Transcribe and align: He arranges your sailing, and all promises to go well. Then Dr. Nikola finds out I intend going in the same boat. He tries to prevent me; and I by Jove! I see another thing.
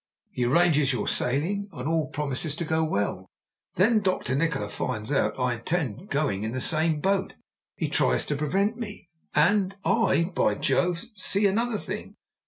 He 0.31 0.45
arranges 0.45 0.93
your 0.93 1.07
sailing, 1.07 1.69
and 1.71 1.87
all 1.87 2.07
promises 2.07 2.55
to 2.55 2.65
go 2.65 2.83
well. 2.83 3.27
Then 3.75 3.99
Dr. 3.99 4.33
Nikola 4.33 4.69
finds 4.71 5.11
out 5.11 5.37
I 5.39 5.53
intend 5.53 6.09
going 6.09 6.41
in 6.41 6.53
the 6.53 6.59
same 6.59 6.99
boat. 7.01 7.35
He 7.75 7.87
tries 7.87 8.25
to 8.25 8.35
prevent 8.35 8.77
me; 8.77 9.09
and 9.35 9.75
I 9.85 10.31
by 10.33 10.55
Jove! 10.55 11.01
I 11.03 11.07
see 11.13 11.45
another 11.45 11.77
thing. 11.77 12.15